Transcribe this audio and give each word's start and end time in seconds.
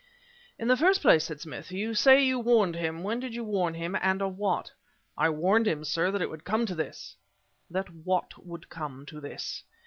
"In 0.57 0.67
the 0.67 0.75
first 0.75 0.99
place," 1.01 1.25
said 1.25 1.41
Smith, 1.41 1.71
"you 1.71 1.93
say 1.93 2.15
that 2.15 2.23
you 2.25 2.39
warned 2.39 2.75
him. 2.75 3.03
When 3.03 3.19
did 3.19 3.35
you 3.35 3.43
warn 3.43 3.75
him 3.75 3.95
and 4.01 4.19
of 4.19 4.35
what?" 4.35 4.71
"I 5.15 5.29
warned 5.29 5.67
him, 5.67 5.83
sir, 5.83 6.09
that 6.09 6.23
it 6.23 6.29
would 6.31 6.43
come 6.43 6.65
to 6.65 6.73
this" 6.73 7.15
"That 7.69 7.87
what 7.93 8.43
would 8.43 8.67
come 8.67 9.05
to 9.05 9.21
this?" 9.21 9.63